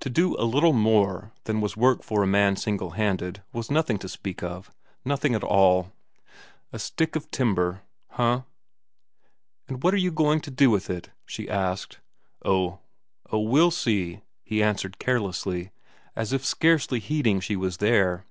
To 0.00 0.10
do 0.10 0.36
a 0.38 0.42
little 0.42 0.72
more 0.72 1.30
than 1.44 1.60
was 1.60 1.76
work 1.76 2.02
for 2.02 2.24
a 2.24 2.26
man 2.26 2.56
single 2.56 2.90
handed 2.98 3.44
was 3.52 3.70
nothing 3.70 3.96
to 3.98 4.08
speak 4.08 4.42
of 4.42 4.72
nothing 5.04 5.36
at 5.36 5.44
all. 5.44 5.92
A 6.72 6.80
stick 6.80 7.14
of 7.14 7.30
timber 7.30 7.80
huh! 8.08 8.42
"And 9.68 9.84
what 9.84 9.94
are 9.94 9.98
you 9.98 10.10
going 10.10 10.40
to 10.40 10.50
do 10.50 10.68
with 10.68 10.90
it?" 10.90 11.10
she 11.26 11.48
asked. 11.48 12.00
"Oh, 12.44 12.80
we'll 13.30 13.70
see," 13.70 14.22
he 14.42 14.64
answered 14.64 14.98
carelessly, 14.98 15.70
as 16.16 16.32
if 16.32 16.44
scarcely 16.44 16.98
heeding 16.98 17.38
she 17.38 17.54
was 17.54 17.76
there. 17.76 18.24